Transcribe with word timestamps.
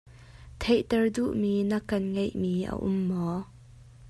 Theihter 0.61 1.03
duhmi 1.15 1.53
na 1.69 1.77
kan 1.89 2.03
ngeihmi 2.13 2.53
a 2.71 2.73
um 2.87 2.97
maw? 3.09 3.37